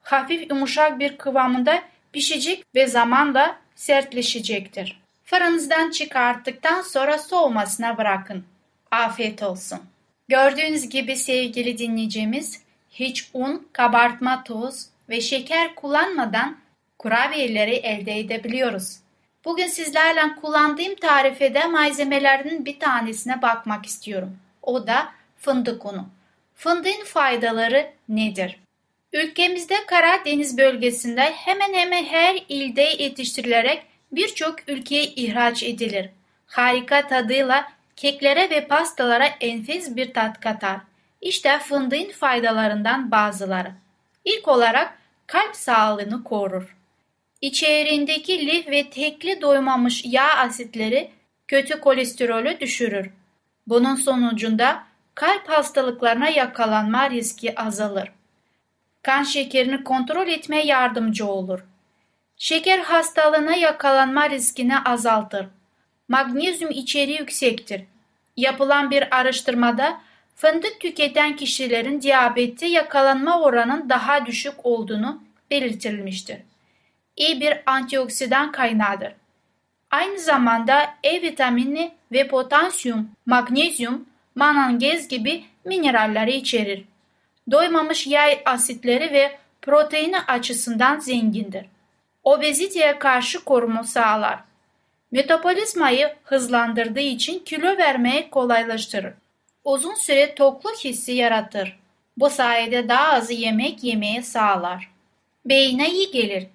Hafif 0.03 0.51
yumuşak 0.51 0.99
bir 0.99 1.17
kıvamında 1.19 1.83
pişecek 2.13 2.65
ve 2.75 2.87
zamanla 2.87 3.59
sertleşecektir. 3.75 5.01
Fırınızdan 5.25 5.91
çıkarttıktan 5.91 6.83
sonra 6.83 7.19
soğumasına 7.19 7.99
bırakın. 7.99 8.45
Afiyet 8.91 9.43
olsun. 9.43 9.79
Gördüğünüz 10.29 10.89
gibi 10.89 11.17
sevgili 11.17 11.79
dinleyicimiz 11.79 12.63
hiç 12.91 13.31
un, 13.35 13.69
kabartma 13.73 14.45
toz 14.45 14.87
ve 15.09 15.21
şeker 15.21 15.75
kullanmadan 15.75 16.57
kurabiyeleri 16.99 17.75
elde 17.75 18.19
edebiliyoruz. 18.19 19.04
Bugün 19.45 19.67
sizlerle 19.67 20.35
kullandığım 20.41 20.95
tarifede 20.95 21.67
malzemelerinin 21.67 22.65
bir 22.65 22.81
tanesine 22.81 23.43
bakmak 23.43 23.87
istiyorum. 23.87 24.37
O 24.63 24.87
da 24.87 25.13
fındık 25.39 25.87
unu. 25.87 26.09
Fındığın 26.55 27.05
faydaları 27.05 27.91
nedir? 28.09 28.61
Ülkemizde 29.13 29.75
Karadeniz 29.87 30.59
bölgesinde 30.59 31.21
hemen 31.21 31.75
hemen 31.75 32.05
her 32.05 32.45
ilde 32.49 32.83
yetiştirilerek 32.83 33.87
birçok 34.13 34.69
ülkeye 34.69 35.05
ihraç 35.05 35.63
edilir. 35.63 36.11
Harika 36.47 37.07
tadıyla 37.07 37.73
keklere 37.97 38.51
ve 38.51 38.67
pastalara 38.67 39.27
enfes 39.27 39.97
bir 39.97 40.15
tat 40.15 40.41
katar. 40.41 40.77
İşte 41.21 41.59
fındığın 41.59 42.13
faydalarından 42.13 43.11
bazıları. 43.11 43.73
İlk 44.25 44.49
olarak 44.49 44.99
kalp 45.27 45.57
sağlığını 45.57 46.25
korur. 46.25 46.77
İçerisindeki 47.45 48.47
lif 48.47 48.69
ve 48.69 48.91
tekli 48.91 49.41
doymamış 49.43 50.05
yağ 50.05 50.29
asitleri 50.37 51.11
kötü 51.49 51.81
kolesterolü 51.81 52.61
düşürür. 52.61 53.11
Bunun 53.67 53.95
sonucunda 53.95 54.85
kalp 55.15 55.49
hastalıklarına 55.49 56.29
yakalanma 56.29 57.11
riski 57.11 57.61
azalır. 57.61 58.13
Kan 59.03 59.23
şekerini 59.23 59.85
kontrol 59.85 60.29
etmeye 60.29 60.65
yardımcı 60.65 61.27
olur. 61.27 61.65
Şeker 62.37 62.79
hastalığına 62.79 63.57
yakalanma 63.57 64.31
riskini 64.31 64.79
azaltır. 64.79 65.47
Magnezyum 66.09 66.71
içeriği 66.71 67.19
yüksektir. 67.19 67.85
Yapılan 68.37 68.91
bir 68.91 69.17
araştırmada 69.17 70.01
fındık 70.35 70.81
tüketen 70.81 71.37
kişilerin 71.37 72.01
diyabette 72.01 72.67
yakalanma 72.67 73.43
oranının 73.43 73.89
daha 73.89 74.27
düşük 74.27 74.67
olduğunu 74.67 75.23
belirtilmiştir. 75.51 76.39
İyi 77.17 77.41
bir 77.41 77.63
antioksidan 77.67 78.53
kaynağıdır. 78.53 79.13
Aynı 79.91 80.19
zamanda 80.19 80.95
E 81.03 81.23
vitamini 81.23 81.93
ve 82.13 82.29
potasyum, 82.29 83.11
magnezyum, 83.27 84.07
manangez 84.35 85.09
gibi 85.09 85.45
mineralleri 85.65 86.37
içerir. 86.37 86.85
Doymamış 87.51 88.07
yağ 88.07 88.27
asitleri 88.45 89.13
ve 89.13 89.39
proteini 89.63 90.21
açısından 90.21 90.99
zengindir. 90.99 91.67
Obeziteye 92.25 92.99
karşı 92.99 93.45
koruma 93.45 93.85
sağlar. 93.85 94.39
Metabolizmayı 95.13 96.15
hızlandırdığı 96.25 97.01
için 97.01 97.39
kilo 97.39 97.77
vermeyi 97.77 98.31
kolaylaştırır. 98.31 99.15
Uzun 99.65 99.95
süre 99.95 100.35
tokluk 100.35 100.85
hissi 100.85 101.13
yaratır. 101.13 101.79
Bu 102.17 102.31
sayede 102.31 102.89
daha 102.89 103.13
az 103.13 103.31
yemek 103.31 103.85
yemeye 103.85 104.23
sağlar. 104.23 104.91
Beyine 105.45 105.91
iyi 105.91 106.11
gelir. 106.11 106.47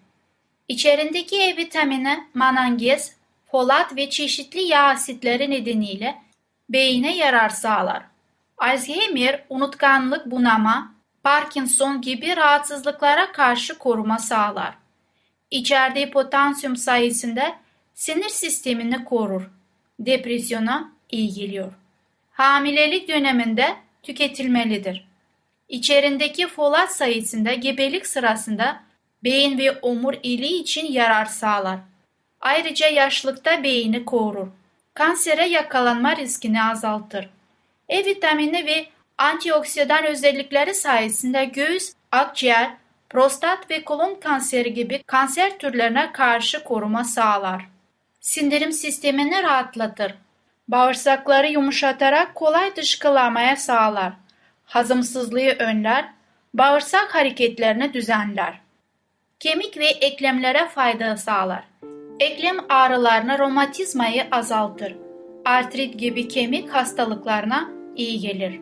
İçerindeki 0.70 1.42
E 1.42 1.58
vitamini, 1.58 2.24
manangez, 2.34 3.16
folat 3.52 3.96
ve 3.96 4.10
çeşitli 4.10 4.62
yağ 4.62 4.84
asitleri 4.84 5.52
nedeniyle 5.52 6.22
beyine 6.70 7.18
yarar 7.18 7.50
sağlar. 7.50 8.04
Alzheimer, 8.58 9.44
unutkanlık, 9.50 10.26
bunama, 10.32 10.94
Parkinson 11.24 12.02
gibi 12.02 12.36
rahatsızlıklara 12.36 13.32
karşı 13.32 13.78
koruma 13.78 14.18
sağlar. 14.18 14.74
İçerdiği 15.52 16.12
potasyum 16.12 16.76
sayesinde 16.76 17.56
sinir 17.94 18.30
sistemini 18.30 19.06
korur. 19.06 19.52
Depresyona 20.00 20.92
iyi 21.12 21.34
geliyor. 21.34 21.74
Hamilelik 22.32 23.08
döneminde 23.08 23.76
tüketilmelidir. 24.04 25.08
İçerindeki 25.70 26.48
folat 26.48 26.96
sayesinde 26.96 27.56
gebelik 27.56 28.08
sırasında 28.08 28.89
beyin 29.24 29.58
ve 29.58 29.72
omuriliği 29.72 30.62
için 30.62 30.92
yarar 30.92 31.26
sağlar. 31.26 31.80
Ayrıca 32.42 32.88
yaşlıkta 32.88 33.64
beyni 33.64 34.06
korur. 34.06 34.48
Kansere 34.94 35.46
yakalanma 35.46 36.16
riskini 36.16 36.64
azaltır. 36.64 37.30
E 37.90 38.06
vitamini 38.06 38.66
ve 38.66 38.86
antioksidan 39.18 40.06
özellikleri 40.06 40.74
sayesinde 40.74 41.46
göğüs, 41.46 41.94
akciğer, 42.12 42.72
prostat 43.10 43.72
ve 43.72 43.84
kolon 43.84 44.16
kanseri 44.16 44.74
gibi 44.74 45.04
kanser 45.04 45.58
türlerine 45.58 46.12
karşı 46.12 46.64
koruma 46.64 47.04
sağlar. 47.04 47.66
Sindirim 48.20 48.72
sistemini 48.72 49.44
rahatlatır. 49.44 50.14
Bağırsakları 50.68 51.48
yumuşatarak 51.48 52.36
kolay 52.36 52.76
dışkılamaya 52.76 53.56
sağlar. 53.56 54.14
Hazımsızlığı 54.66 55.56
önler, 55.60 56.06
bağırsak 56.54 57.16
hareketlerini 57.16 57.94
düzenler. 57.94 58.60
Kemik 59.40 59.78
ve 59.78 59.86
eklemlere 59.86 60.68
fayda 60.68 61.18
sağlar. 61.18 61.64
Eklem 62.20 62.58
ağrılarına 62.70 63.40
romatizmayı 63.40 64.28
azaltır. 64.32 64.96
Artrit 65.46 66.00
gibi 66.00 66.28
kemik 66.28 66.70
hastalıklarına 66.70 67.70
iyi 67.96 68.20
gelir. 68.20 68.60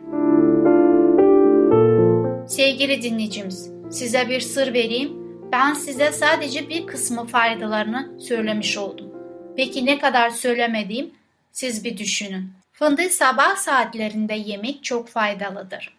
Sevgili 2.48 3.02
dinleyicimiz, 3.02 3.70
size 3.90 4.28
bir 4.28 4.40
sır 4.40 4.74
vereyim. 4.74 5.12
Ben 5.52 5.74
size 5.74 6.12
sadece 6.12 6.68
bir 6.68 6.86
kısmı 6.86 7.26
faydalarını 7.26 8.20
söylemiş 8.20 8.78
oldum. 8.78 9.10
Peki 9.56 9.86
ne 9.86 9.98
kadar 9.98 10.30
söylemediğim 10.30 11.10
siz 11.52 11.84
bir 11.84 11.98
düşünün. 11.98 12.52
Fındığı 12.72 13.08
sabah 13.08 13.56
saatlerinde 13.56 14.34
yemek 14.34 14.84
çok 14.84 15.08
faydalıdır. 15.08 15.96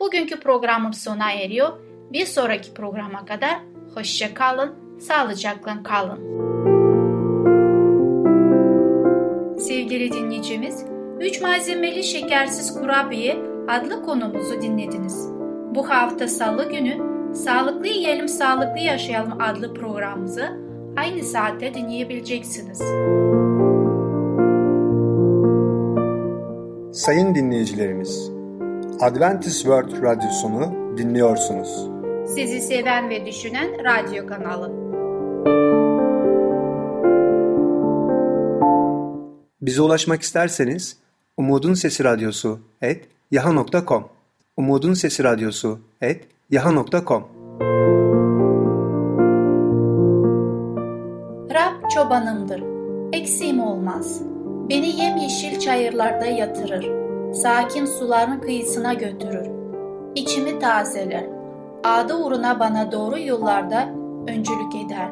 Bugünkü 0.00 0.40
programım 0.40 0.92
sona 0.94 1.32
eriyor. 1.32 1.78
Bir 2.12 2.26
sonraki 2.26 2.74
programa 2.74 3.26
kadar 3.26 3.58
hoşça 3.96 4.34
kalın, 4.34 4.74
sağlıcakla 4.98 5.82
kalın. 5.82 6.18
Sevgili 9.58 10.12
dinleyicimiz, 10.12 10.84
3 11.20 11.42
malzemeli 11.42 12.04
şekersiz 12.04 12.74
kurabiye 12.74 13.36
adlı 13.68 14.02
konumuzu 14.02 14.62
dinlediniz. 14.62 15.28
Bu 15.74 15.90
hafta 15.90 16.28
salı 16.28 16.68
günü 16.68 17.16
Sağlıklı 17.34 17.86
Yiyelim 17.86 18.28
Sağlıklı 18.28 18.78
Yaşayalım 18.78 19.40
adlı 19.40 19.74
programımızı 19.74 20.44
aynı 20.96 21.22
saatte 21.22 21.74
dinleyebileceksiniz. 21.74 22.78
Sayın 26.92 27.34
dinleyicilerimiz, 27.34 28.30
Adventist 29.00 29.56
World 29.56 30.02
Radyosunu 30.02 30.96
dinliyorsunuz. 30.98 31.95
Sizi 32.26 32.60
seven 32.60 33.10
ve 33.10 33.26
düşünen 33.26 33.70
radyo 33.84 34.26
kanalı. 34.26 34.72
Bize 39.60 39.82
ulaşmak 39.82 40.22
isterseniz 40.22 40.96
Umutun 41.36 41.74
Sesi 41.74 42.04
Radyosu 42.04 42.60
et 42.82 43.08
yaha.com 43.30 44.08
Umutun 44.56 44.94
Sesi 44.94 45.24
Radyosu 45.24 45.80
et 46.00 46.24
yaha.com 46.50 47.28
Rab 51.54 51.90
çobanımdır, 51.94 52.62
eksiğim 53.12 53.60
olmaz. 53.60 54.22
Beni 54.70 55.00
yemyeşil 55.02 55.58
çayırlarda 55.58 56.26
yatırır, 56.26 56.90
sakin 57.34 57.84
suların 57.84 58.40
kıyısına 58.40 58.94
götürür. 58.94 59.46
İçimi 60.14 60.58
tazeler, 60.58 61.35
adı 61.94 62.14
uğruna 62.14 62.60
bana 62.60 62.92
doğru 62.92 63.18
yollarda 63.20 63.88
öncülük 64.28 64.74
eder. 64.74 65.08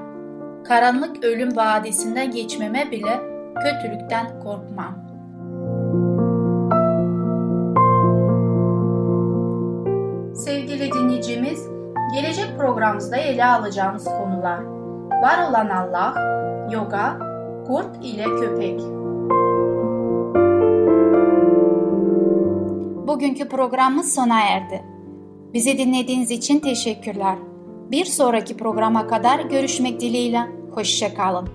Karanlık 0.64 1.24
ölüm 1.24 1.56
vadisinden 1.56 2.30
geçmeme 2.30 2.90
bile 2.90 3.20
kötülükten 3.62 4.40
korkmam. 4.40 5.04
Sevgili 10.34 10.92
dinleyicimiz, 10.92 11.68
gelecek 12.14 12.58
programımızda 12.58 13.16
ele 13.16 13.44
alacağımız 13.44 14.04
konular 14.04 14.74
Var 15.22 15.50
olan 15.50 15.68
Allah, 15.68 16.14
yoga, 16.70 17.18
kurt 17.66 18.04
ile 18.04 18.24
köpek. 18.24 18.80
Bugünkü 23.08 23.48
programımız 23.48 24.14
sona 24.14 24.40
erdi. 24.40 24.93
Bizi 25.55 25.79
dinlediğiniz 25.79 26.31
için 26.31 26.61
teşekkürler. 26.61 27.38
Bir 27.90 28.05
sonraki 28.05 28.57
programa 28.57 29.07
kadar 29.07 29.40
görüşmek 29.40 30.01
dileğiyle. 30.01 30.40
Hoşçakalın. 30.75 31.49